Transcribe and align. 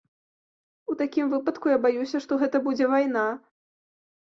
У 0.93 0.97
такім 1.01 1.29
выпадку, 1.35 1.65
я 1.75 1.79
баюся, 1.85 2.25
што 2.27 2.31
гэта 2.43 2.67
будзе 2.69 2.85
вайна. 2.97 3.33